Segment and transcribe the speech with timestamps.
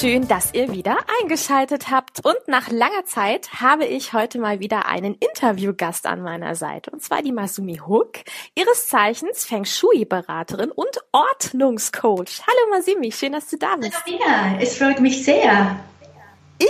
[0.00, 2.24] Schön, dass ihr wieder eingeschaltet habt.
[2.24, 6.90] Und nach langer Zeit habe ich heute mal wieder einen Interviewgast an meiner Seite.
[6.90, 8.14] Und zwar die Masumi Hook,
[8.56, 12.42] ihres Zeichens Feng Shui-Beraterin und Ordnungscoach.
[12.44, 13.94] Hallo Masumi, schön, dass du da bist.
[14.04, 15.78] Hallo Nina, es freut mich sehr.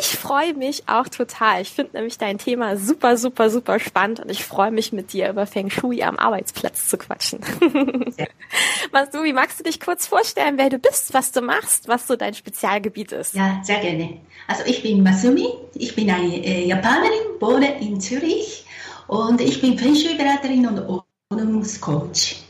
[0.01, 1.61] Ich freue mich auch total.
[1.61, 5.29] Ich finde nämlich dein Thema super, super, super spannend und ich freue mich mit dir
[5.29, 7.41] über Feng Shui am Arbeitsplatz zu quatschen.
[8.16, 8.27] Ja.
[8.93, 12.35] Masumi, magst du dich kurz vorstellen, wer du bist, was du machst, was so dein
[12.35, 13.35] Spezialgebiet ist?
[13.35, 14.21] Ja, sehr gerne.
[14.46, 18.66] Also ich bin Masumi, ich bin eine äh, Japanerin, wohne in Zürich
[19.07, 22.43] und ich bin Feng Shui-Beraterin und Ordnungscoach.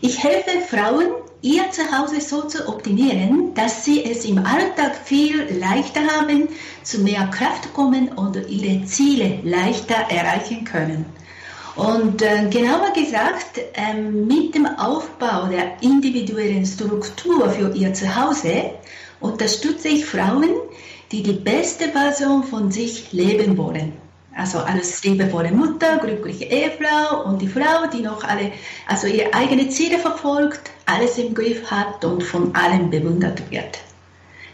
[0.00, 1.06] Ich helfe Frauen,
[1.42, 6.48] ihr Zuhause so zu optimieren, dass sie es im Alltag viel leichter haben,
[6.82, 11.06] zu mehr Kraft kommen und ihre Ziele leichter erreichen können.
[11.76, 18.72] Und äh, genauer gesagt, äh, mit dem Aufbau der individuellen Struktur für ihr Zuhause
[19.20, 20.50] unterstütze ich Frauen,
[21.12, 24.09] die die beste Version von sich leben wollen.
[24.40, 28.52] Also alles liebevolle Mutter, glückliche Ehefrau und die Frau, die noch alle,
[28.86, 33.78] also ihre eigenen Ziele verfolgt, alles im Griff hat und von allen bewundert wird.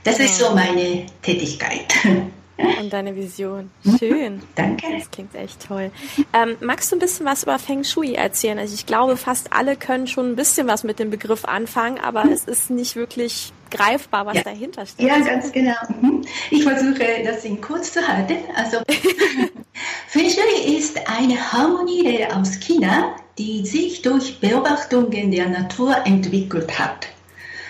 [0.03, 1.95] Das ist so meine Tätigkeit.
[2.59, 3.70] Und deine Vision.
[3.98, 4.41] Schön.
[4.55, 4.87] Danke.
[4.97, 5.91] Das klingt echt toll.
[6.33, 8.59] Ähm, magst du ein bisschen was über Feng Shui erzählen?
[8.59, 12.25] Also ich glaube, fast alle können schon ein bisschen was mit dem Begriff anfangen, aber
[12.25, 14.43] es ist nicht wirklich greifbar, was ja.
[14.43, 15.07] dahinter steht.
[15.07, 15.75] Ja, ganz genau.
[16.01, 16.23] Mhm.
[16.51, 18.37] Ich versuche, das in kurz zu halten.
[18.55, 18.79] Also
[20.09, 27.09] Feng Shui ist eine Harmonielehre aus China, die sich durch Beobachtungen der Natur entwickelt hat.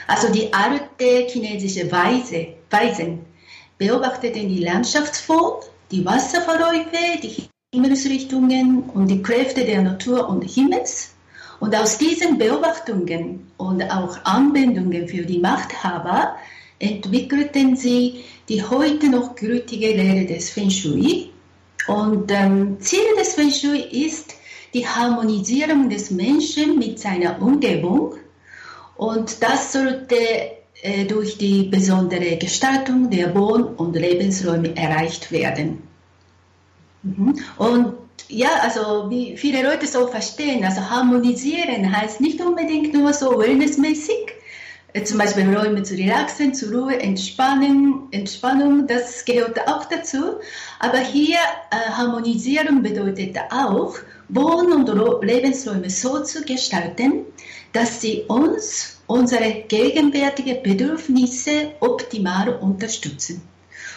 [0.06, 3.24] Also die alte chinesische Weise, Weisen
[3.78, 11.15] beobachteten die Landschaftsform, die Wasserverläufe, die Himmelsrichtungen und die Kräfte der Natur und Himmels.
[11.60, 16.36] Und aus diesen Beobachtungen und auch Anwendungen für die Machthaber
[16.78, 21.30] entwickelten sie die heute noch gültige Lehre des Feng Shui.
[21.86, 24.34] Und ähm, Ziel des Feng Shui ist
[24.74, 28.14] die Harmonisierung des Menschen mit seiner Umgebung.
[28.96, 30.16] Und das sollte
[30.82, 35.82] äh, durch die besondere Gestaltung der Wohn- und Lebensräume erreicht werden.
[37.02, 37.38] Mhm.
[37.56, 37.94] Und
[38.28, 44.34] ja, also wie viele Leute so verstehen, also harmonisieren heißt nicht unbedingt nur so wellnessmäßig,
[44.92, 50.36] äh, zum Beispiel Räume zu relaxen, zur Ruhe, Entspannen, Entspannung, das gehört auch dazu.
[50.78, 51.38] Aber hier
[51.70, 53.96] äh, harmonisieren bedeutet auch,
[54.28, 54.88] Wohn- und
[55.22, 57.26] Lebensräume so zu gestalten,
[57.72, 63.42] dass sie uns unsere gegenwärtigen Bedürfnisse optimal unterstützen.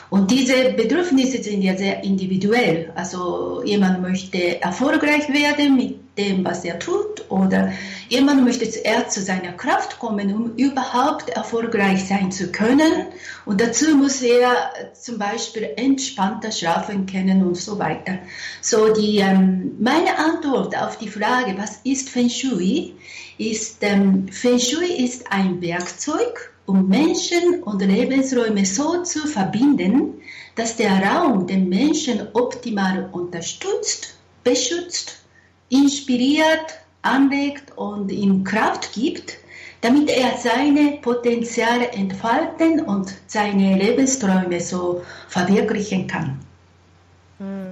[0.10, 2.92] Und diese Bedürfnisse sind ja sehr individuell.
[2.96, 7.72] Also jemand möchte erfolgreich werden mit dem, was er tut, oder
[8.10, 13.06] jemand möchte zuerst zu seiner Kraft kommen, um überhaupt erfolgreich sein zu können.
[13.46, 14.52] Und dazu muss er
[15.00, 18.18] zum Beispiel entspannter schlafen können und so weiter.
[18.62, 22.96] So die ähm, meine Antwort auf die Frage, was ist Feng Shui,
[23.38, 30.22] ist ähm, Feng Shui ist ein Werkzeug um Menschen und Lebensräume so zu verbinden,
[30.56, 34.14] dass der Raum den Menschen optimal unterstützt,
[34.44, 35.18] beschützt,
[35.70, 36.68] inspiriert,
[37.02, 39.38] anregt und ihm Kraft gibt,
[39.82, 46.40] damit er seine Potenziale entfalten und seine Lebensträume so verwirklichen kann.
[47.40, 47.69] Mhm.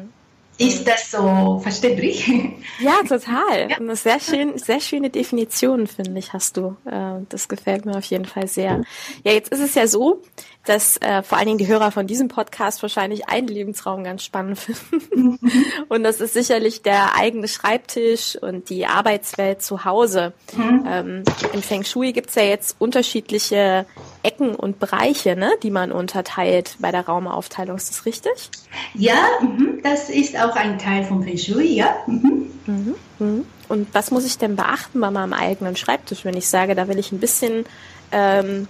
[0.57, 2.27] Ist das so verständlich?
[2.79, 3.69] Ja, total.
[3.69, 3.77] Ja.
[3.77, 6.75] Eine sehr schön, sehr schöne Definition, finde ich, hast du.
[6.85, 8.83] Äh, das gefällt mir auf jeden Fall sehr.
[9.23, 10.21] Ja, jetzt ist es ja so,
[10.67, 14.59] dass äh, vor allen Dingen die Hörer von diesem Podcast wahrscheinlich einen Lebensraum ganz spannend
[14.59, 15.39] finden.
[15.41, 15.65] Mhm.
[15.89, 20.33] Und das ist sicherlich der eigene Schreibtisch und die Arbeitswelt zu Hause.
[20.55, 20.83] Mhm.
[20.87, 21.23] Ähm,
[21.53, 23.85] Im Feng Shui gibt's ja jetzt unterschiedliche
[24.23, 27.77] Ecken und Bereiche, ne, die man unterteilt bei der Raumaufteilung.
[27.77, 28.49] Ist das richtig?
[28.93, 29.79] Ja, mhm.
[29.83, 31.95] das ist auch ein Teil von Feng Shui, ja.
[32.07, 32.95] Mhm.
[33.17, 33.45] mhm.
[33.69, 36.99] Und was muss ich denn beachten bei meinem eigenen Schreibtisch, wenn ich sage, da will
[36.99, 37.65] ich ein bisschen
[38.11, 38.67] ähm,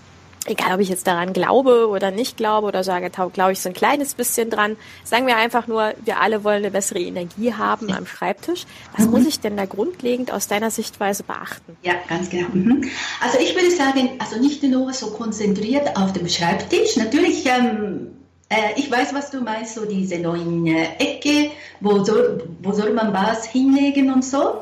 [0.50, 3.74] egal ob ich jetzt daran glaube oder nicht glaube oder sage, glaube ich so ein
[3.74, 8.06] kleines bisschen dran, sagen wir einfach nur, wir alle wollen eine bessere Energie haben am
[8.06, 8.66] Schreibtisch.
[8.96, 9.12] Was mhm.
[9.12, 11.78] muss ich denn da grundlegend aus deiner Sichtweise beachten?
[11.84, 12.48] Ja, ganz genau.
[12.54, 12.90] Mhm.
[13.22, 16.98] Also ich würde sagen, also nicht nur so konzentriert auf dem Schreibtisch.
[16.98, 18.12] Natürlich ähm,
[18.50, 21.52] äh, ich weiß, was du meinst, so diese neuen äh, Ecke,
[21.82, 24.62] wo soll, wo soll man was hinlegen und so.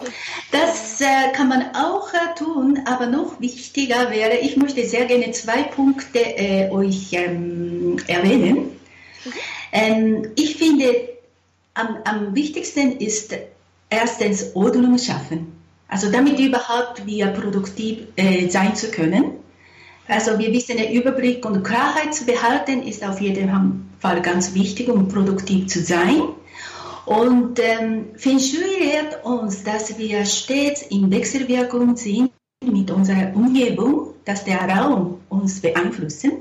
[0.51, 5.31] Das äh, kann man auch äh, tun, aber noch wichtiger wäre, ich möchte sehr gerne
[5.31, 8.71] zwei Punkte äh, euch ähm, erwähnen.
[9.71, 11.09] Ähm, ich finde,
[11.75, 13.35] am, am wichtigsten ist
[13.89, 15.51] erstens Ordnung schaffen.
[15.87, 18.07] Also damit überhaupt wir produktiv
[18.49, 19.44] sein zu können.
[20.07, 24.87] Also wir wissen, der Überblick und Klarheit zu behalten ist auf jeden Fall ganz wichtig,
[24.87, 26.21] um produktiv zu sein.
[27.05, 32.31] Und ähm, Feng Shui lehrt uns, dass wir stets in Wechselwirkung sind
[32.63, 36.33] mit unserer Umgebung, dass der Raum uns beeinflussen.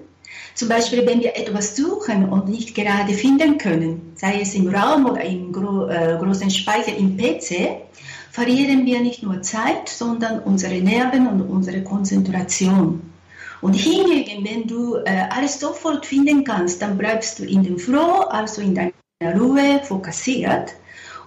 [0.55, 5.07] Zum Beispiel, wenn wir etwas suchen und nicht gerade finden können, sei es im Raum
[5.07, 7.83] oder im gro äh, großen Speicher im PC,
[8.31, 13.14] verlieren wir nicht nur Zeit, sondern unsere Nerven und unsere Konzentration.
[13.65, 18.21] Und hingegen, wenn du äh, alles sofort finden kannst, dann bleibst du in dem Flow,
[18.29, 18.93] also in deiner
[19.41, 20.75] Ruhe fokussiert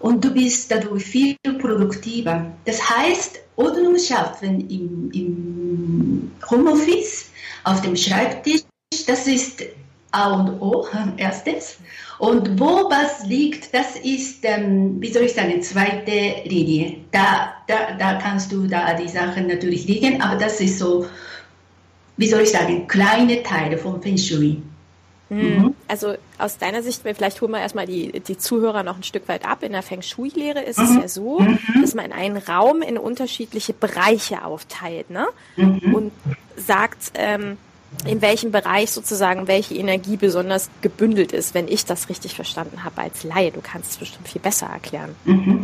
[0.02, 2.46] und du bist dadurch viel produktiver.
[2.66, 7.32] Das heißt, Ordnung schaffen im, im Homeoffice,
[7.64, 8.62] auf dem Schreibtisch,
[9.08, 9.64] das ist
[10.12, 10.86] A und O,
[11.18, 11.80] erstes.
[12.20, 16.98] Und wo was liegt, das ist, ähm, wie soll ich sagen, zweite Linie.
[17.12, 21.08] Da, da, da kannst du da die Sachen natürlich liegen, aber das ist so
[22.18, 24.62] wie soll ich sagen, kleine Teile vom Feng Shui.
[25.30, 25.38] Hm.
[25.40, 25.76] Mhm.
[25.88, 29.46] Also aus deiner Sicht, vielleicht holen wir erstmal die, die Zuhörer noch ein Stück weit
[29.46, 29.64] ab.
[29.64, 30.86] In der Feng Shui-Lehre ist mhm.
[30.86, 31.60] es ja so, mhm.
[31.82, 35.28] dass man einen Raum in unterschiedliche Bereiche aufteilt ne?
[35.58, 35.94] Mhm.
[35.94, 36.12] und
[36.56, 37.58] sagt, ähm,
[38.06, 43.02] in welchem Bereich sozusagen welche Energie besonders gebündelt ist, wenn ich das richtig verstanden habe
[43.02, 43.52] als Laie.
[43.52, 45.16] Du kannst es bestimmt viel besser erklären.
[45.26, 45.64] Mhm.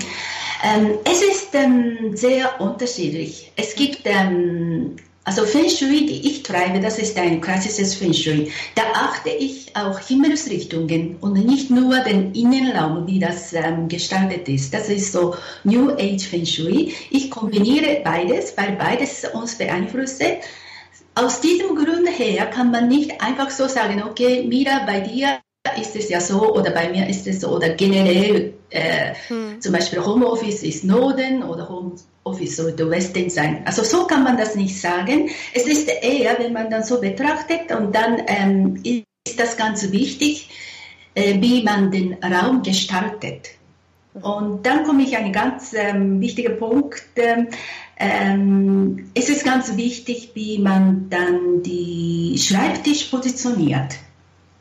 [0.64, 3.52] Ähm, es ist ähm, sehr unterschiedlich.
[3.56, 8.52] Es gibt ähm, also Feng Shui, die ich treibe, das ist ein klassisches Feng Shui.
[8.76, 14.74] Da achte ich auch Himmelsrichtungen und nicht nur den Innenraum, wie das ähm, gestaltet ist.
[14.74, 16.94] Das ist so New Age Feng Shui.
[17.10, 20.22] Ich kombiniere beides, weil beides uns beeinflusst.
[21.16, 25.40] Aus diesem Grund her kann man nicht einfach so sagen, okay, Mira, bei dir
[25.78, 29.62] ist es ja so oder bei mir ist es so oder generell äh, hm.
[29.62, 33.62] zum Beispiel Homeoffice ist Norden oder Homeoffice sollte Westen sein.
[33.66, 35.30] Also so kann man das nicht sagen.
[35.54, 40.50] Es ist eher, wenn man dann so betrachtet und dann ähm, ist das ganz wichtig,
[41.16, 43.52] äh, wie man den Raum gestaltet.
[44.22, 47.04] Und dann komme ich an einen ganz ähm, wichtigen Punkt.
[47.98, 53.96] Ähm, es ist ganz wichtig, wie man dann die Schreibtisch positioniert.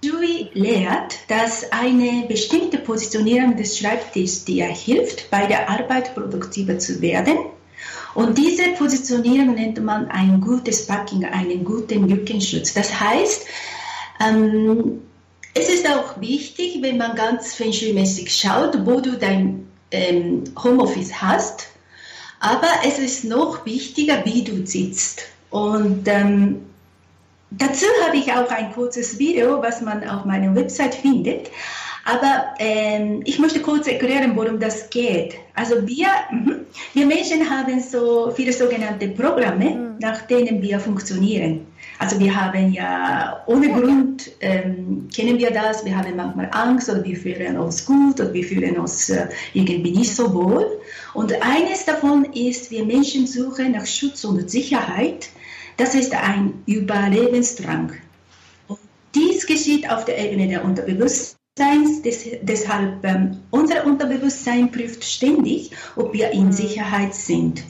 [0.02, 7.00] Dewey lehrt, dass eine bestimmte Positionierung des Schreibtischs dir hilft, bei der Arbeit produktiver zu
[7.00, 7.38] werden.
[8.14, 12.75] Und diese Positionierung nennt man ein gutes Packing, einen guten Lückenschutz.
[12.75, 13.46] Das heißt,
[14.20, 15.02] ähm,
[15.54, 21.22] es ist auch wichtig, wenn man ganz Feng Shui-mäßig schaut, wo du dein ähm, Homeoffice
[21.22, 21.69] hast.
[22.40, 25.22] Aber es ist noch wichtiger, wie du sitzt.
[25.50, 26.71] Und ähm,
[27.58, 31.50] Dazu habe ich auch ein kurzes Video, was man auf meiner Website findet.
[32.04, 35.34] Aber ähm, ich möchte kurz erklären, worum das geht.
[35.54, 36.56] Also wir, mh,
[36.94, 39.99] wir Menschen haben so viele sogenannte Programme, mhm.
[40.00, 41.67] nach denen wir funktionieren.
[42.00, 45.84] Also wir haben ja ohne Grund ähm, kennen wir das.
[45.84, 49.93] Wir haben manchmal Angst oder wir fühlen uns gut oder wir fühlen uns äh, irgendwie
[49.93, 50.81] nicht so wohl.
[51.15, 55.29] Und eines davon ist, wir Menschen suchen nach Schutz und Sicherheit.
[55.76, 57.93] Das ist ein Überlebensdrang.
[58.69, 58.79] Und
[59.14, 62.02] dies geschieht auf der Ebene der Unterbewusstseins.
[62.02, 67.62] Des, deshalb ähm, unser Unterbewusstsein prüft ständig, ob wir in Sicherheit sind.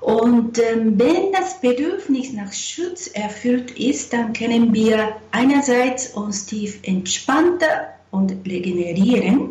[0.00, 6.78] Und ähm, wenn das Bedürfnis nach Schutz erfüllt ist, dann können wir einerseits uns tief
[6.82, 9.50] entspannter und regenerieren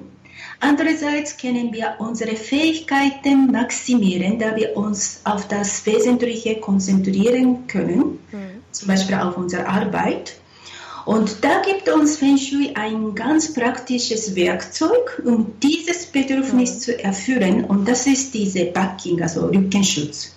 [0.60, 8.64] Andererseits können wir unsere Fähigkeiten maximieren, da wir uns auf das Wesentliche konzentrieren können, mhm.
[8.72, 10.36] zum Beispiel auf unsere Arbeit.
[11.06, 16.80] Und da gibt uns Feng Shui ein ganz praktisches Werkzeug, um dieses Bedürfnis mhm.
[16.80, 17.64] zu erfüllen.
[17.66, 20.36] Und das ist diese Backing, also Rückenschutz.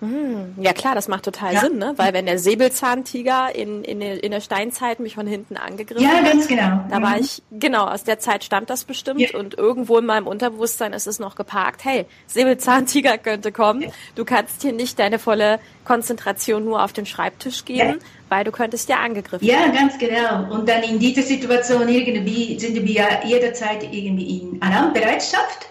[0.00, 1.60] Hm, ja klar, das macht total ja.
[1.60, 1.92] Sinn, ne?
[1.96, 6.24] Weil wenn der Säbelzahntiger in, in, in der Steinzeit mich von hinten angegriffen hat.
[6.24, 6.84] Ja, ganz genau.
[6.90, 7.22] Da war mhm.
[7.22, 9.38] ich, genau, aus der Zeit stammt das bestimmt ja.
[9.38, 13.82] und irgendwo in meinem Unterbewusstsein ist es noch geparkt, hey, Säbelzahntiger könnte kommen.
[13.82, 13.88] Ja.
[14.14, 18.88] Du kannst hier nicht deine volle Konzentration nur auf den Schreibtisch geben, weil du könntest
[18.88, 19.74] ja angegriffen werden.
[19.74, 20.54] Ja, ganz genau.
[20.54, 25.66] Und dann in dieser Situation irgendwie sind wir jederzeit irgendwie in Alarmbereitschaft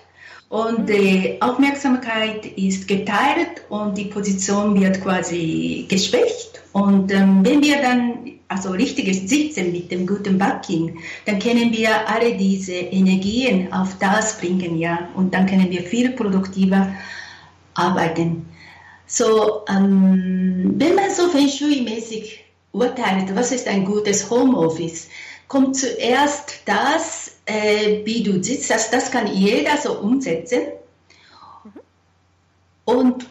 [0.49, 6.61] und die Aufmerksamkeit ist geteilt und die Position wird quasi geschwächt.
[6.73, 12.09] Und ähm, wenn wir dann also richtiges Sitzen mit dem guten Backing, dann können wir
[12.09, 15.07] alle diese Energien auf das bringen, ja.
[15.15, 16.95] Und dann können wir viel produktiver
[17.75, 18.47] arbeiten.
[19.05, 22.39] So, ähm, wenn man so Feng Shui-mäßig
[22.71, 25.09] urteilt, was ist ein gutes Homeoffice,
[25.49, 28.69] kommt zuerst das, äh, wie du sitzt.
[28.69, 30.61] Das, das kann jeder so umsetzen.
[31.65, 31.71] Mhm.
[32.85, 33.25] Und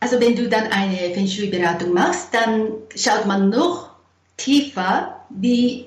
[0.00, 3.90] also wenn du dann eine Feng Shui-Beratung machst, dann schaut man noch
[4.36, 5.86] tiefer, wie,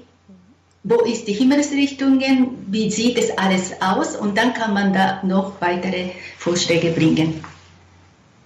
[0.84, 2.22] wo ist die Himmelsrichtung,
[2.68, 7.44] wie sieht es alles aus und dann kann man da noch weitere Vorschläge bringen.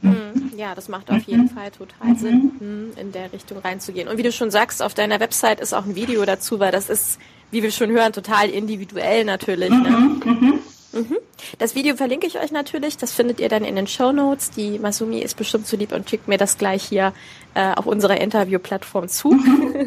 [0.02, 0.41] Mhm.
[0.62, 1.50] Ja, das macht auf jeden mhm.
[1.50, 2.16] Fall total mhm.
[2.18, 4.08] Sinn, hm, in der Richtung reinzugehen.
[4.08, 6.88] Und wie du schon sagst, auf deiner Website ist auch ein Video dazu, weil das
[6.88, 7.18] ist,
[7.50, 9.72] wie wir schon hören, total individuell natürlich.
[9.72, 10.20] Ne?
[10.24, 10.60] Mhm.
[10.94, 11.18] Mhm.
[11.58, 12.96] Das Video verlinke ich euch natürlich.
[12.96, 14.52] Das findet ihr dann in den Show Notes.
[14.52, 17.12] Die Masumi ist bestimmt zu lieb und schickt mir das gleich hier
[17.56, 19.40] äh, auf unserer Interviewplattform zu.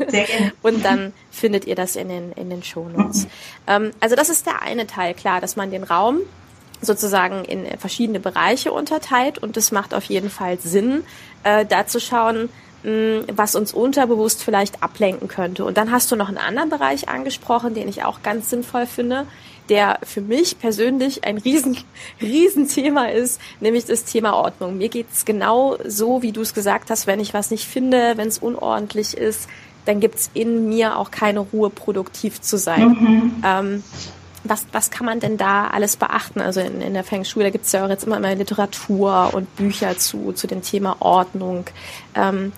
[0.09, 0.53] Sehr gerne.
[0.63, 3.29] und dann findet ihr das in den, in den Show Notes.
[3.69, 6.23] Ähm, also das ist der eine Teil, klar, dass man den Raum
[6.85, 11.05] sozusagen in verschiedene Bereiche unterteilt und es macht auf jeden Fall Sinn,
[11.43, 12.49] äh, da zu schauen,
[12.83, 15.65] mh, was uns unterbewusst vielleicht ablenken könnte.
[15.65, 19.27] Und dann hast du noch einen anderen Bereich angesprochen, den ich auch ganz sinnvoll finde,
[19.69, 21.79] der für mich persönlich ein riesen,
[22.21, 24.79] riesen Thema ist, nämlich das Thema Ordnung.
[24.79, 28.29] Mir geht's genau so, wie du es gesagt hast, wenn ich was nicht finde, wenn
[28.29, 29.49] es unordentlich ist,
[29.87, 32.89] dann gibt's in mir auch keine Ruhe, produktiv zu sein.
[32.89, 33.43] Mhm.
[33.45, 33.85] Ähm,
[34.45, 36.41] was, was kann man denn da alles beachten?
[36.41, 39.31] Also in, in der Feng Shui, da gibt es ja auch jetzt immer mehr Literatur
[39.33, 41.65] und Bücher zu, zu dem Thema Ordnung.
[42.15, 42.53] Ähm,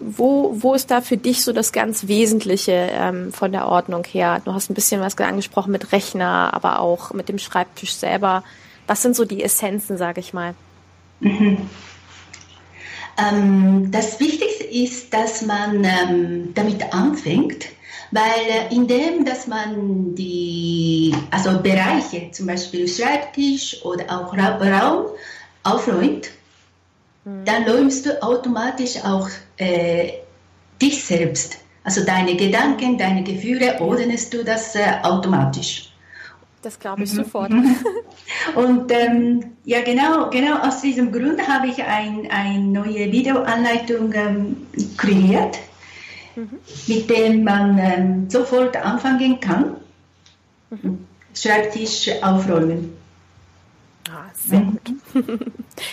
[0.00, 4.40] wo, wo ist da für dich so das ganz Wesentliche ähm, von der Ordnung her?
[4.44, 8.44] Du hast ein bisschen was angesprochen mit Rechner, aber auch mit dem Schreibtisch selber.
[8.86, 10.54] Was sind so die Essenzen, sage ich mal?
[11.20, 11.68] Mhm.
[13.18, 17.66] Ähm, das Wichtigste ist, dass man ähm, damit anfängt,
[18.10, 25.06] weil äh, indem, dass man die also Bereiche, zum Beispiel Schreibtisch oder auch Raum
[25.62, 26.30] aufräumt,
[27.24, 27.44] mhm.
[27.44, 30.12] dann räumst du automatisch auch äh,
[30.80, 31.58] dich selbst.
[31.84, 35.92] Also deine Gedanken, deine Gefühle, ordnest du das äh, automatisch.
[36.62, 37.16] Das glaube ich mhm.
[37.16, 37.50] sofort.
[38.54, 44.66] Und ähm, ja, genau, genau aus diesem Grund habe ich eine ein neue Videoanleitung ähm,
[44.96, 45.58] kreiert
[46.86, 49.76] mit dem man ähm, sofort anfangen kann.
[50.70, 51.06] Mhm.
[51.34, 52.96] Schreibtisch aufräumen.
[54.08, 54.94] Ah, sehr gut.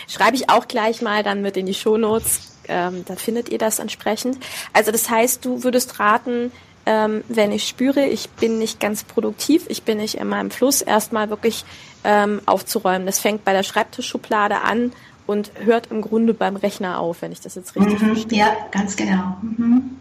[0.08, 2.56] Schreibe ich auch gleich mal dann mit in die Shownotes.
[2.68, 4.38] Ähm, da findet ihr das entsprechend.
[4.72, 6.52] Also das heißt, du würdest raten,
[6.84, 10.82] ähm, wenn ich spüre, ich bin nicht ganz produktiv, ich bin nicht in meinem Fluss,
[10.82, 11.64] erstmal wirklich
[12.04, 13.06] ähm, aufzuräumen.
[13.06, 14.92] Das fängt bei der Schreibtischschublade an
[15.26, 18.38] und hört im Grunde beim Rechner auf, wenn ich das jetzt richtig mhm, verstehe.
[18.38, 19.36] Ja, ganz genau.
[19.42, 19.98] Mhm.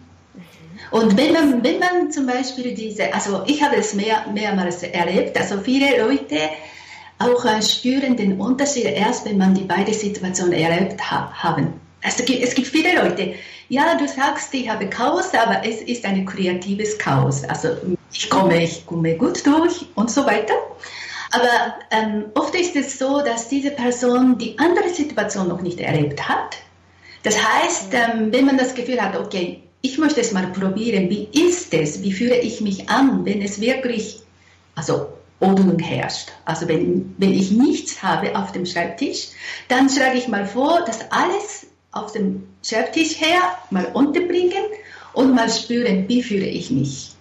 [0.92, 5.38] Und wenn man, wenn man zum Beispiel diese, also ich habe es mehr, mehrmals erlebt,
[5.38, 6.38] also viele Leute
[7.20, 11.80] auch äh, spüren den Unterschied erst, wenn man die beiden Situationen erlebt ha haben.
[12.04, 13.34] Also es gibt viele Leute,
[13.70, 17.44] ja, du sagst, ich habe Chaos, aber es ist ein kreatives Chaos.
[17.44, 17.70] Also
[18.14, 20.54] ich komme, ich komme gut durch und so weiter.
[21.32, 26.30] Aber ähm, oft ist es so, dass diese Person die andere Situation noch nicht erlebt
[26.30, 26.58] hat.
[27.24, 31.28] Das heißt, ähm, wenn man das Gefühl hat, okay, ich möchte es mal probieren, wie
[31.34, 34.20] ist es, wie fühle ich mich an, wenn es wirklich,
[34.76, 36.32] also Ordnung herrscht.
[36.46, 39.30] Also wenn, wenn ich nichts habe auf dem Schreibtisch,
[39.68, 44.64] dann schlage ich mal vor, das alles auf dem Schreibtisch her mal unterbringen
[45.14, 47.12] und mal spüren, wie fühle ich mich.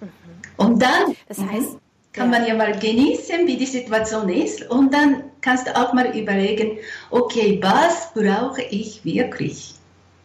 [0.00, 0.08] Mhm.
[0.56, 1.76] Und dann das heißt,
[2.12, 6.16] kann man ja mal genießen, wie die Situation ist und dann kannst du auch mal
[6.16, 6.78] überlegen,
[7.10, 9.74] okay, was brauche ich wirklich?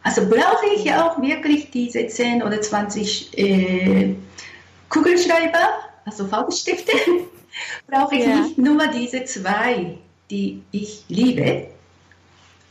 [0.03, 4.15] Also brauche ich auch wirklich diese 10 oder 20 äh,
[4.89, 5.59] Kugelschreiber,
[6.05, 6.91] also Fauststifte,
[7.87, 8.35] brauche ich ja.
[8.37, 9.97] nicht nur diese zwei,
[10.29, 11.67] die ich liebe.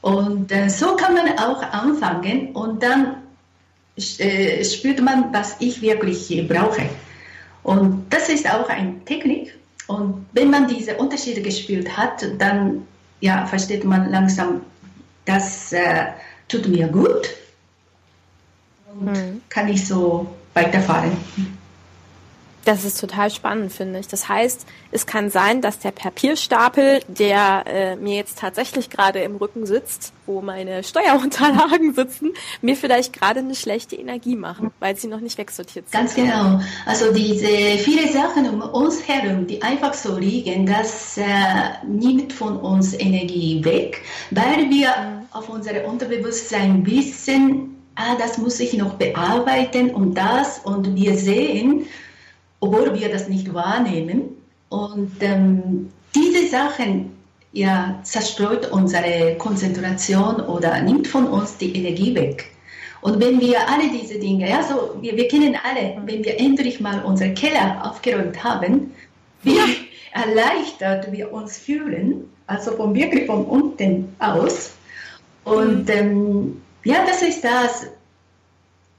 [0.00, 3.16] Und äh, so kann man auch anfangen und dann
[4.18, 6.88] äh, spürt man, was ich wirklich brauche.
[7.62, 9.54] Und das ist auch eine Technik.
[9.86, 12.86] Und wenn man diese Unterschiede gespürt hat, dann
[13.20, 14.62] ja, versteht man langsam,
[15.26, 16.06] das äh,
[16.50, 17.30] tut mir gut
[18.92, 19.42] und mhm.
[19.48, 21.12] kann ich so weiterfahren.
[22.66, 24.08] Das ist total spannend, finde ich.
[24.08, 29.36] Das heißt, es kann sein, dass der Papierstapel, der äh, mir jetzt tatsächlich gerade im
[29.36, 35.08] Rücken sitzt, wo meine Steuerunterlagen sitzen, mir vielleicht gerade eine schlechte Energie machen, weil sie
[35.08, 35.98] noch nicht wegsortiert sind.
[35.98, 36.60] Ganz genau.
[36.84, 41.24] Also diese viele Sachen um uns herum, die einfach so liegen, das äh,
[41.86, 45.19] nimmt von uns Energie weg, weil wir.
[45.32, 51.86] Auf unser Unterbewusstsein wissen, ah, das muss ich noch bearbeiten und das und wir sehen,
[52.60, 54.22] obwohl wir das nicht wahrnehmen.
[54.68, 57.12] Und ähm, diese Sachen
[57.52, 62.46] ja, zerstreut unsere Konzentration oder nimmt von uns die Energie weg.
[63.02, 66.80] Und wenn wir alle diese Dinge, ja, so, wir, wir kennen alle, wenn wir endlich
[66.80, 68.92] mal unseren Keller aufgeräumt haben,
[69.42, 69.64] wie ja.
[70.12, 74.72] erleichtert wir uns fühlen, also von wirklich von unten aus.
[75.44, 77.86] Und ähm, ja, das ist das,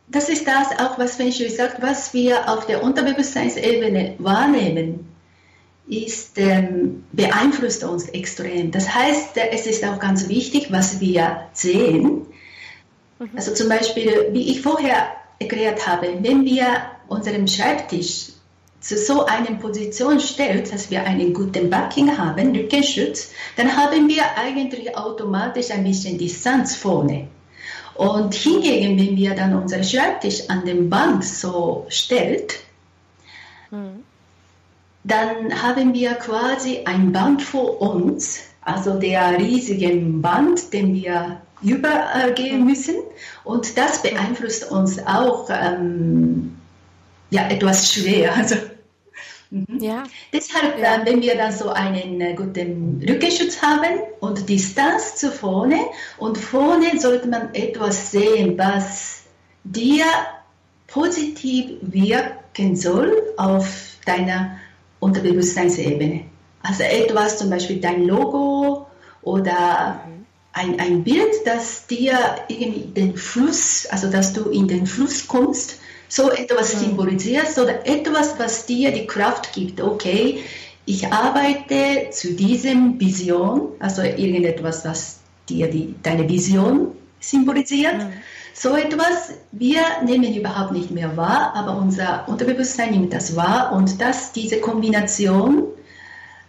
[0.07, 5.07] das ist das auch, was Feng sagt, was wir auf der Unterbewusstseinsebene wahrnehmen,
[5.87, 8.71] ist, ähm, beeinflusst uns extrem.
[8.71, 12.25] Das heißt, äh, es ist auch ganz wichtig, was wir sehen.
[13.19, 13.29] Mhm.
[13.35, 15.07] Also zum Beispiel, wie ich vorher
[15.39, 16.65] erklärt habe, wenn wir
[17.07, 18.29] unseren Schreibtisch
[18.81, 24.23] zu so einer Position stellt, dass wir einen guten Backing haben, Rückenschutz, dann haben wir
[24.35, 27.27] eigentlich automatisch ein bisschen Distanz vorne.
[27.93, 32.55] Und hingegen, wenn wir dann unseren Schreibtisch an den Bank so stellt,
[33.69, 34.03] mhm.
[35.03, 42.61] dann haben wir quasi ein Band vor uns, also der riesigen Band, den wir übergehen
[42.61, 42.65] mhm.
[42.65, 42.95] müssen.
[43.43, 46.57] Und das beeinflusst uns auch ähm,
[47.29, 48.35] ja, etwas schwer.
[48.35, 48.55] Also
[49.51, 49.79] Mhm.
[49.79, 50.03] Ja.
[50.31, 51.01] Deshalb, ja.
[51.03, 55.77] wenn wir dann so einen äh, guten Rückenschutz haben und Distanz zu vorne
[56.17, 59.23] und vorne sollte man etwas sehen, was
[59.65, 60.05] dir
[60.87, 64.57] positiv wirken soll auf deiner
[65.01, 66.21] Unterbewusstseinsebene.
[66.63, 68.87] Also etwas, zum Beispiel dein Logo
[69.21, 70.01] oder
[70.53, 72.17] ein, ein Bild, das dir
[72.47, 75.79] irgendwie den Fluss, also dass du in den Fluss kommst
[76.11, 80.43] so etwas symbolisierst oder etwas, was dir die Kraft gibt, okay,
[80.85, 86.91] ich arbeite zu diesem Vision, also irgendetwas, was dir die, deine Vision
[87.21, 87.97] symbolisiert.
[87.97, 88.13] Mhm.
[88.53, 94.01] So etwas, wir nehmen überhaupt nicht mehr wahr, aber unser Unterbewusstsein nimmt das wahr und
[94.01, 95.63] das, diese Kombination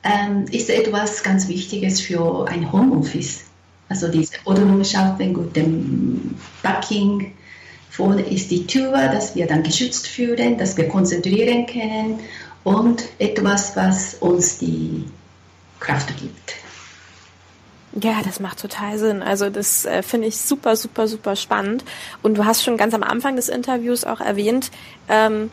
[0.03, 3.45] ähm, ist etwas ganz Wichtiges für ein Homeoffice.
[3.89, 7.33] Also diese autonome Schaffen, gutem Backing,
[7.93, 12.21] Vorne ist die Tür, dass wir dann geschützt fühlen, dass wir konzentrieren können
[12.65, 15.05] und etwas, was uns die
[15.79, 16.55] Kraft gibt.
[18.03, 19.23] Ja, das macht total Sinn.
[19.23, 21.85] Also das äh, finde ich super, super, super spannend.
[22.23, 24.71] Und du hast schon ganz am Anfang des Interviews auch erwähnt,
[25.11, 25.51] ähm,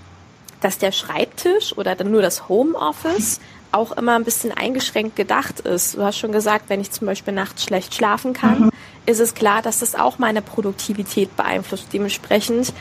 [0.61, 3.41] dass der Schreibtisch oder dann nur das Homeoffice
[3.73, 5.97] auch immer ein bisschen eingeschränkt gedacht ist.
[5.97, 8.69] Du hast schon gesagt, wenn ich zum Beispiel nachts schlecht schlafen kann, mhm.
[9.09, 11.87] Ist es klar, dass das auch meine Produktivität beeinflusst.
[11.91, 12.73] Dementsprechend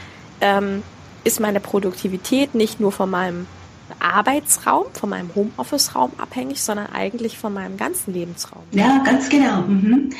[0.42, 0.82] ähm,
[1.24, 3.46] ist meine Produktivität nicht nur von meinem
[3.98, 8.62] Arbeitsraum, von meinem Homeoffice-Raum abhängig, sondern eigentlich von meinem ganzen Lebensraum.
[8.72, 9.62] Ja, ganz genau.
[9.62, 10.10] Mhm.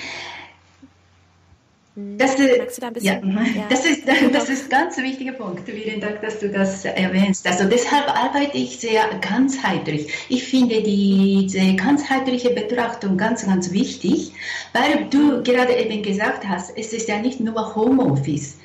[2.16, 3.20] Das, da ja, ja.
[3.68, 5.68] das, ist, das ist ein ganz wichtiger Punkt.
[5.68, 7.44] Vielen Dank, dass du das erwähnst.
[7.46, 10.12] Also deshalb arbeite ich sehr ganzheitlich.
[10.28, 14.32] Ich finde diese ganzheitliche Betrachtung ganz, ganz wichtig,
[14.72, 18.58] weil du gerade eben gesagt hast, es ist ja nicht nur Homeoffice.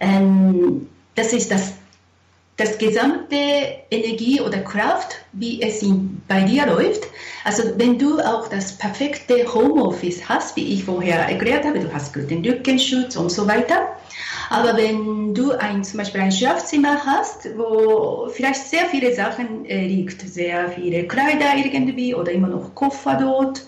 [0.00, 1.74] Ähm, das ist das
[2.60, 3.36] das gesamte
[3.90, 7.04] Energie oder Kraft, wie es in, bei dir läuft.
[7.42, 12.12] Also wenn du auch das perfekte Homeoffice hast, wie ich vorher erklärt habe, du hast
[12.12, 13.96] guten Rückenschutz und so weiter.
[14.50, 19.86] Aber wenn du ein, zum Beispiel ein Schlafzimmer hast, wo vielleicht sehr viele Sachen äh,
[19.86, 23.62] liegt, sehr viele Kleider irgendwie oder immer noch Koffer dort,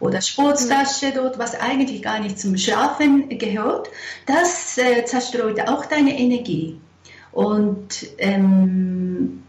[0.00, 3.90] oder Sporttasche dort, was eigentlich gar nicht zum Schlafen gehört,
[4.26, 6.78] das äh, zerstreut auch deine Energie.
[7.32, 9.42] Und ähm,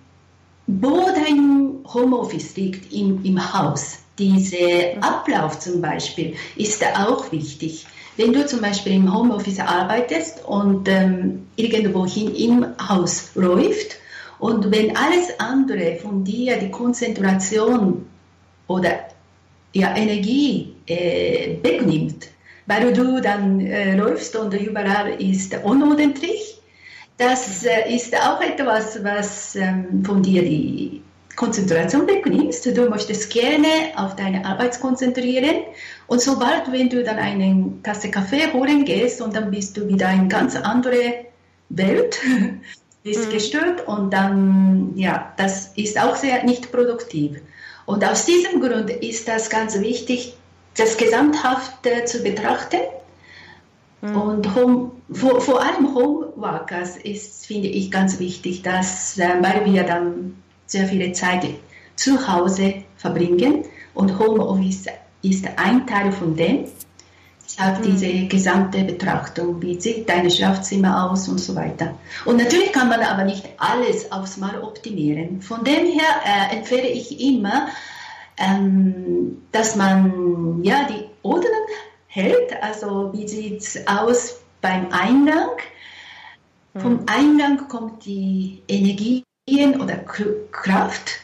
[0.67, 5.01] wo dein Homeoffice liegt im, im Haus, dieser.
[5.01, 7.87] Ablauf zum Beispiel, ist auch wichtig.
[8.17, 13.95] Wenn du zum Beispiel im Homeoffice arbeitest und ähm, irgendwohin im Haus läuft
[14.39, 18.05] und wenn alles andere von dir die Konzentration
[18.67, 18.99] oder
[19.73, 22.27] ja, Energie äh, wegnimmt,
[22.65, 26.58] weil du dann äh, läufst und überall ist unordentlich,
[27.19, 31.03] das äh, ist auch etwas, was ähm, von dir die
[31.36, 32.65] Konzentration wegnimmst.
[32.65, 35.63] Du möchtest gerne auf deine Arbeit konzentrieren.
[36.08, 40.10] Und sobald, wenn du dann eine Tasse Kaffee holen gehst und dann bist du wieder
[40.12, 41.25] in ganz andere
[41.67, 42.19] Welt,
[43.03, 43.34] bist mhm.
[43.34, 47.41] gestört und dann, ja, das ist auch sehr nicht produktiv.
[47.86, 50.38] Und aus diesem Grund ist das ganz wichtig,
[50.77, 52.79] das Gesamthafte zu betrachten.
[54.01, 54.15] Mhm.
[54.15, 59.83] Und Home, vor, vor allem Homeworkers ist, finde ich, ganz wichtig, dass, äh, weil wir
[59.83, 60.35] dann
[60.65, 61.45] sehr viele Zeit
[61.95, 64.85] zu Hause verbringen und Homeoffice
[65.21, 66.65] ist ein Teil von dem.
[67.43, 67.83] Deshalb mhm.
[67.83, 71.95] diese gesamte Betrachtung, wie sieht dein Schlafzimmer aus und so weiter.
[72.25, 75.41] Und natürlich kann man aber nicht alles aufs Mal optimieren.
[75.41, 77.67] Von dem her äh, empfehle ich immer,
[78.38, 81.51] ähm, dass man ja die Ordnung
[82.09, 82.51] hält.
[82.61, 85.57] Also wie sieht es aus beim Eingang?
[86.73, 86.79] Mhm.
[86.81, 89.23] Vom Eingang kommt die Energie
[89.79, 89.95] oder
[90.51, 91.21] Kraft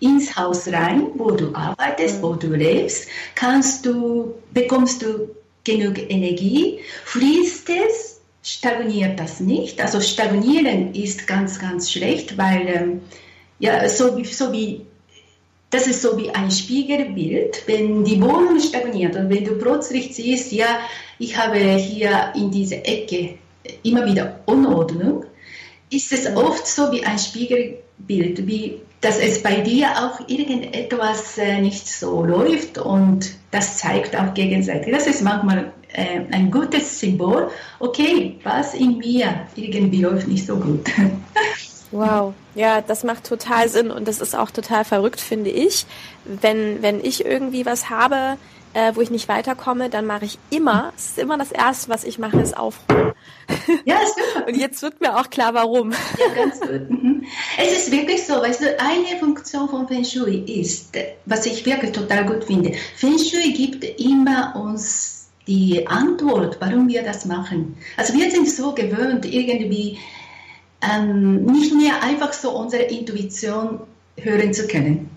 [0.00, 2.22] ins Haus rein, wo du arbeitest, mhm.
[2.22, 5.30] wo du lebst, kannst du, bekommst du
[5.64, 9.80] genug Energie, fließt es, stagniert das nicht.
[9.80, 13.00] Also stagnieren ist ganz, ganz schlecht, weil ähm,
[13.58, 14.84] ja, so so wie
[15.74, 20.52] das ist so wie ein Spiegelbild, wenn die Wohnung stagniert und wenn du plötzlich siehst,
[20.52, 20.78] ja,
[21.18, 23.38] ich habe hier in dieser Ecke
[23.82, 25.24] immer wieder Unordnung,
[25.90, 31.60] ist es oft so wie ein Spiegelbild, wie dass es bei dir auch irgendetwas äh,
[31.60, 34.94] nicht so läuft und das zeigt auch gegenseitig.
[34.94, 37.50] Das ist manchmal äh, ein gutes Symbol.
[37.80, 40.86] Okay, was in mir irgendwie läuft nicht so gut.
[41.94, 45.86] Wow, ja, das macht total Sinn und das ist auch total verrückt, finde ich.
[46.24, 48.36] Wenn, wenn ich irgendwie was habe,
[48.72, 52.02] äh, wo ich nicht weiterkomme, dann mache ich immer, es ist immer das Erste, was
[52.02, 53.12] ich mache, ist aufräumen.
[53.84, 54.48] Ja, super.
[54.48, 55.92] Und jetzt wird mir auch klar, warum.
[55.92, 56.90] Ja, ganz gut.
[56.90, 57.24] Mhm.
[57.58, 61.92] Es ist wirklich so, weißt du, eine Funktion von Feng Shui ist, was ich wirklich
[61.92, 67.76] total gut finde, Feng Shui gibt immer uns die Antwort, warum wir das machen.
[67.96, 69.98] Also wir sind so gewöhnt, irgendwie
[70.92, 73.80] ähm, nicht mehr einfach so unsere Intuition
[74.16, 75.10] hören zu können.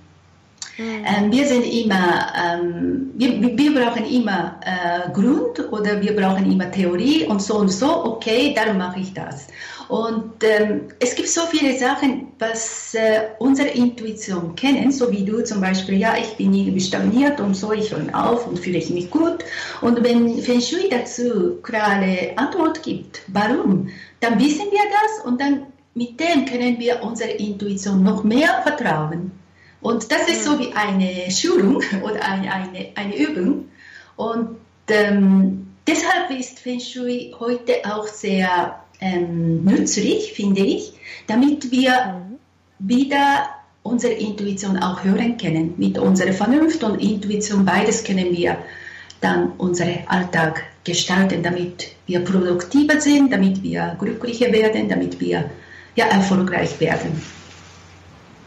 [0.78, 1.06] Mhm.
[1.06, 6.70] Ähm, wir sind immer, ähm, wir, wir brauchen immer äh, Grund oder wir brauchen immer
[6.70, 9.48] Theorie und so und so, okay, darum mache ich das.
[9.88, 15.44] Und ähm, es gibt so viele Sachen, was äh, unsere Intuition kennen, so wie du
[15.44, 18.90] zum Beispiel, ja, ich bin irgendwie stagniert und so, ich höre auf und fühle ich
[18.90, 19.46] mich gut.
[19.82, 25.68] Und wenn Feng Shui dazu klare Antwort gibt, warum, dann wissen wir das und dann
[25.94, 29.32] mit dem können wir unserer Intuition noch mehr vertrauen.
[29.80, 33.70] Und das ist so wie eine Schulung oder eine, eine, eine Übung.
[34.18, 34.58] Und
[34.90, 40.94] ähm, deshalb ist Feng Shui heute auch sehr ähm, nützlich, finde ich,
[41.28, 42.22] damit wir
[42.80, 43.50] wieder
[43.84, 45.74] unsere Intuition auch hören können.
[45.78, 48.58] Mit unserer Vernunft und Intuition, beides können wir
[49.22, 55.50] dann unseren Alltag gestalten, damit wir produktiver sind, damit wir glücklicher werden, damit wir
[55.96, 57.22] ja, erfolgreich werden.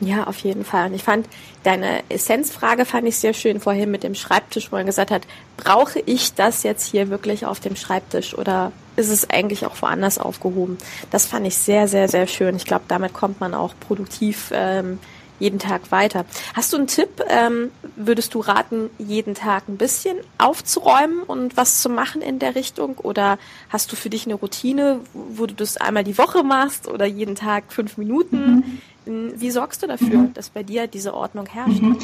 [0.00, 0.88] Ja, auf jeden Fall.
[0.88, 1.26] Und ich fand
[1.62, 5.26] deine Essenzfrage fand ich sehr schön vorhin mit dem Schreibtisch, wo er gesagt hat,
[5.58, 10.18] brauche ich das jetzt hier wirklich auf dem Schreibtisch oder ist es eigentlich auch woanders
[10.18, 10.78] aufgehoben?
[11.10, 12.56] Das fand ich sehr, sehr, sehr schön.
[12.56, 14.98] Ich glaube, damit kommt man auch produktiv ähm,
[15.40, 16.24] jeden Tag weiter.
[16.54, 17.22] Hast du einen Tipp?
[17.28, 22.54] Ähm, würdest du raten, jeden Tag ein bisschen aufzuräumen und was zu machen in der
[22.54, 22.98] Richtung?
[22.98, 23.38] Oder
[23.70, 27.34] hast du für dich eine Routine, wo du das einmal die Woche machst oder jeden
[27.34, 28.80] Tag fünf Minuten?
[29.06, 29.32] Mhm.
[29.36, 30.34] Wie sorgst du dafür, mhm.
[30.34, 31.80] dass bei dir diese Ordnung herrscht?
[31.80, 31.98] Mhm.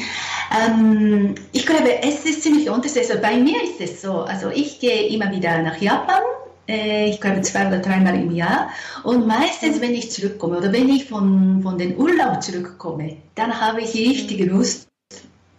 [0.59, 3.09] Ähm, ich glaube, es ist ziemlich unterschiedlich.
[3.09, 6.21] Also bei mir ist es so, also ich gehe immer wieder nach Japan
[6.67, 8.69] ich glaube zwei oder dreimal im Jahr.
[9.03, 13.81] Und meistens, wenn ich zurückkomme oder wenn ich von, von den Urlaub zurückkomme, dann habe
[13.81, 14.87] ich richtig Lust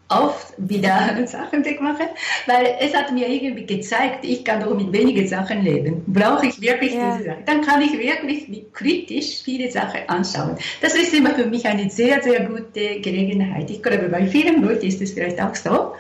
[0.09, 2.09] auf wieder Sachen zu machen,
[2.47, 6.03] weil es hat mir irgendwie gezeigt, ich kann doch mit wenigen Sachen leben.
[6.07, 7.17] Brauche ich wirklich ja.
[7.17, 7.45] diese Sachen?
[7.45, 10.57] Dann kann ich wirklich kritisch viele Sachen anschauen.
[10.81, 13.71] Das ist immer für mich eine sehr, sehr gute Gelegenheit.
[13.71, 15.95] Ich glaube, bei vielen Leuten ist es vielleicht auch so.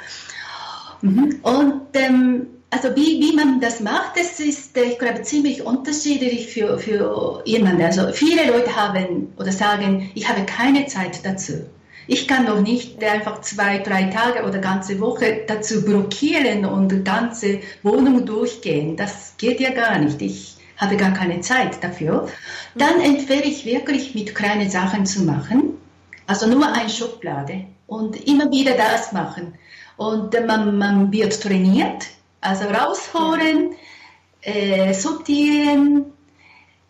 [1.03, 1.41] Mhm.
[1.43, 6.79] Und ähm, also wie, wie man das macht, das ist, ich glaube, ziemlich unterschiedlich für,
[6.79, 7.83] für jemanden.
[7.83, 11.65] Also viele Leute haben oder sagen, ich habe keine Zeit dazu.
[12.07, 17.61] Ich kann doch nicht einfach zwei, drei Tage oder ganze Woche dazu blockieren und ganze
[17.83, 18.97] Wohnung durchgehen.
[18.97, 20.21] Das geht ja gar nicht.
[20.23, 22.29] Ich habe gar keine Zeit dafür.
[22.75, 25.75] Dann empfehle ich wirklich mit kleinen Sachen zu machen.
[26.27, 29.55] Also nur eine Schublade und immer wieder das machen.
[29.97, 32.07] Und man, man wird trainiert
[32.41, 33.75] also rausholen,
[34.43, 36.07] äh, sortieren,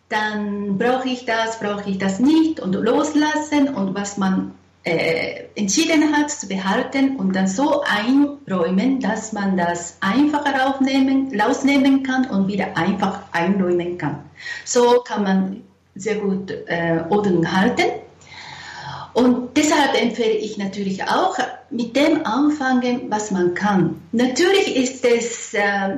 [0.09, 6.15] dann brauche ich das, brauche ich das nicht und loslassen und was man äh, entschieden
[6.15, 12.47] hat zu behalten und dann so einräumen, dass man das einfacher aufnehmen, rausnehmen kann und
[12.47, 14.23] wieder einfach einräumen kann.
[14.65, 15.63] So kann man
[15.95, 17.83] sehr gut äh, Ordnung halten.
[19.19, 21.37] Und deshalb empfehle ich natürlich auch,
[21.69, 24.01] mit dem anfangen, was man kann.
[24.11, 25.97] Natürlich ist es äh,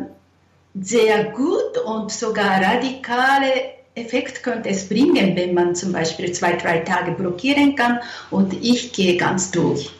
[0.80, 3.52] sehr gut und sogar radikale
[3.96, 8.94] Effekt könnte es bringen, wenn man zum Beispiel zwei, drei Tage blockieren kann und ich
[8.94, 9.92] gehe ganz durch.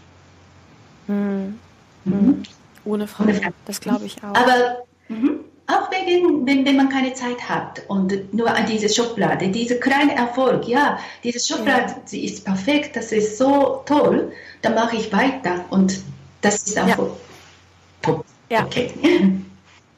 [1.08, 1.60] Mhm.
[2.06, 2.44] Mhm.
[2.86, 4.36] Ohne Frage, das glaube ich auch.
[4.36, 5.42] Aber mhm.
[5.72, 10.16] Auch wegen, wenn, wenn man keine Zeit hat und nur an diese Schublade, dieser kleine
[10.16, 12.02] Erfolg, ja, diese Schublade, ja.
[12.06, 14.32] sie ist perfekt, das ist so toll,
[14.62, 16.02] dann mache ich weiter und
[16.42, 16.88] das ist auch
[18.50, 18.66] ja.
[18.66, 18.92] okay.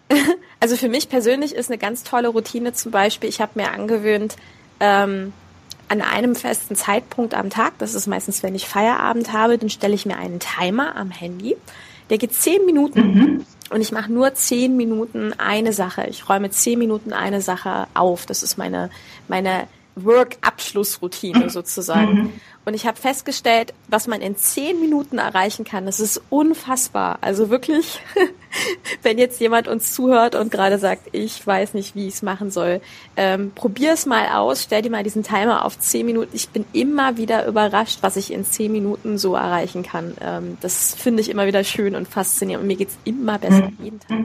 [0.60, 4.38] Also für mich persönlich ist eine ganz tolle Routine zum Beispiel, ich habe mir angewöhnt,
[4.80, 5.34] ähm,
[5.90, 9.94] an einem festen Zeitpunkt am Tag, das ist meistens, wenn ich Feierabend habe, dann stelle
[9.94, 11.58] ich mir einen Timer am Handy.
[12.10, 13.46] Der geht zehn Minuten mhm.
[13.74, 16.06] Und ich mache nur zehn Minuten eine Sache.
[16.08, 18.28] Ich räume zehn Minuten eine Sache auf.
[18.28, 18.92] Das ist meine,
[19.28, 22.14] meine Work-Abschlussroutine sozusagen.
[22.14, 22.34] Mhm.
[22.66, 25.86] Und ich habe festgestellt, was man in zehn Minuten erreichen kann.
[25.86, 27.18] Das ist unfassbar.
[27.20, 28.00] Also wirklich,
[29.04, 32.52] wenn jetzt jemand uns zuhört und gerade sagt, ich weiß nicht, wie ich es machen
[32.52, 32.80] soll,
[33.18, 36.30] ähm, probier es mal aus, stell dir mal diesen Timer auf zehn Minuten.
[36.34, 40.16] Ich bin immer wieder überrascht, was ich in zehn Minuten so erreichen kann.
[40.22, 42.64] Ähm, das finde ich immer wieder schön und faszinierend.
[42.64, 43.78] Und mir geht's immer besser mhm.
[43.84, 44.20] jeden Tag.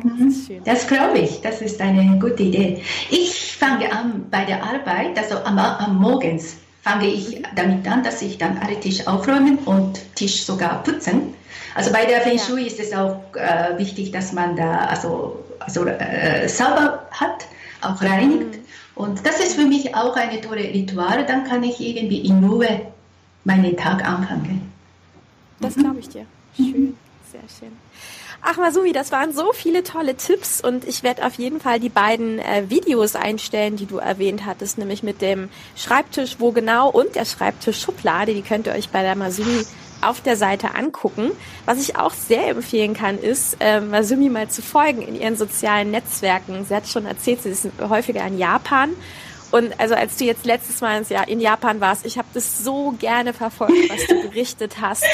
[0.64, 1.40] Das, das glaube ich.
[1.40, 2.82] Das ist eine gute Idee.
[3.10, 6.56] Ich fange an bei der Arbeit, also am, am Morgens
[6.88, 11.34] fange ich damit an, dass ich dann alle Tisch aufräumen und Tisch sogar putzen.
[11.74, 15.84] Also bei der Feng Shui ist es auch äh, wichtig, dass man da also, also
[15.84, 17.46] äh, sauber hat,
[17.82, 18.54] auch reinigt.
[18.54, 18.64] Mhm.
[18.94, 21.26] Und das ist für mich auch eine tolle Ritual.
[21.26, 22.80] Dann kann ich irgendwie in Ruhe
[23.44, 24.72] meinen Tag anfangen.
[25.60, 26.26] Das glaube ich dir.
[26.56, 26.96] Schön,
[27.30, 27.72] sehr schön.
[28.40, 31.88] Ach Masumi, das waren so viele tolle Tipps und ich werde auf jeden Fall die
[31.88, 37.16] beiden äh, Videos einstellen, die du erwähnt hattest, nämlich mit dem Schreibtisch wo genau und
[37.16, 38.34] der Schreibtischschublade.
[38.34, 39.64] Die könnt ihr euch bei der Masumi
[40.00, 41.32] auf der Seite angucken.
[41.66, 45.90] Was ich auch sehr empfehlen kann, ist, äh, Masumi mal zu folgen in ihren sozialen
[45.90, 46.64] Netzwerken.
[46.64, 48.90] Sie hat schon erzählt, sie ist häufiger in Japan
[49.50, 53.32] und also als du jetzt letztes Mal in Japan warst, ich habe das so gerne
[53.32, 55.04] verfolgt, was du berichtet hast.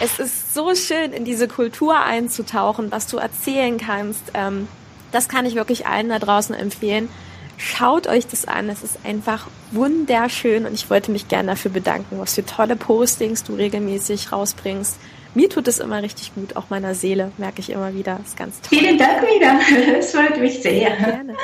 [0.00, 4.22] Es ist so schön, in diese Kultur einzutauchen, was du erzählen kannst.
[4.34, 4.68] Ähm,
[5.10, 7.08] das kann ich wirklich allen da draußen empfehlen.
[7.56, 8.68] Schaut euch das an.
[8.68, 13.44] Es ist einfach wunderschön und ich wollte mich gerne dafür bedanken, was für tolle Postings
[13.44, 14.98] du regelmäßig rausbringst.
[15.34, 18.16] Mir tut es immer richtig gut, auch meiner Seele, merke ich immer wieder.
[18.18, 18.78] Das ist ganz toll.
[18.78, 19.60] Vielen Dank wieder.
[19.98, 20.96] Es freut mich sehr.
[20.96, 21.36] Gerne.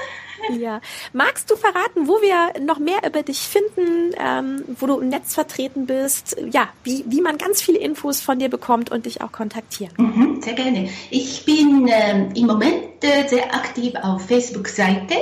[0.59, 0.81] Ja.
[1.13, 5.35] Magst du verraten, wo wir noch mehr über dich finden, ähm, wo du im Netz
[5.35, 6.37] vertreten bist?
[6.51, 9.93] Ja, wie, wie man ganz viele Infos von dir bekommt und dich auch kontaktieren.
[9.97, 10.89] Mhm, sehr gerne.
[11.11, 15.15] Ich bin ähm, im Moment äh, sehr aktiv auf Facebook-Seite,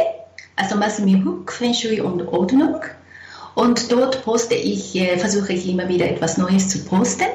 [0.56, 2.80] also Masumi Hook, Feng Shui und Ordnung.
[3.54, 7.26] Und dort poste ich, äh, versuche ich immer wieder etwas Neues zu posten.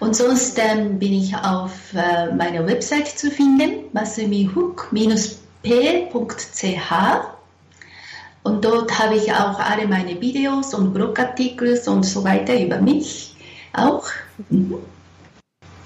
[0.00, 6.92] Und sonst ähm, bin ich auf äh, meiner Website zu finden, masumihook-.com p.ch
[8.42, 13.36] und dort habe ich auch alle meine Videos und Blogartikel und so weiter über mich
[13.72, 14.06] auch.
[14.48, 14.78] Mhm.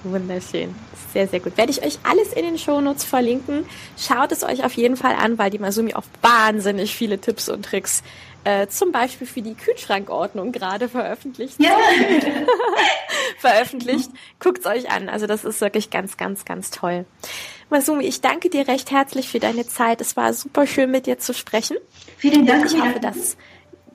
[0.04, 0.74] Wunderschön.
[1.12, 1.56] Sehr, sehr gut.
[1.56, 3.64] Werde ich euch alles in den Shownotes verlinken.
[3.96, 7.64] Schaut es euch auf jeden Fall an, weil die Masumi auch wahnsinnig viele Tipps und
[7.64, 8.02] Tricks
[8.44, 11.60] äh, zum Beispiel für die Kühlschrankordnung gerade veröffentlicht.
[11.60, 11.76] Ja.
[13.38, 14.10] veröffentlicht.
[14.40, 15.08] Guckt's euch an.
[15.08, 17.04] Also das ist wirklich ganz, ganz, ganz toll.
[17.70, 20.00] Masumi, ich danke dir recht herzlich für deine Zeit.
[20.00, 21.76] Es war super schön, mit dir zu sprechen.
[22.18, 22.66] Vielen Dank.
[22.66, 23.36] Ich hoffe, dass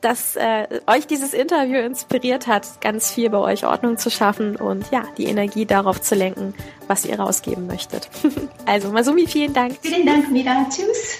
[0.01, 4.85] dass äh, euch dieses Interview inspiriert hat, ganz viel bei euch Ordnung zu schaffen und
[4.91, 6.53] ja, die Energie darauf zu lenken,
[6.87, 8.09] was ihr rausgeben möchtet.
[8.65, 9.77] also Masumi, vielen Dank.
[9.81, 10.67] Vielen Dank, Mira.
[10.69, 11.19] Tschüss.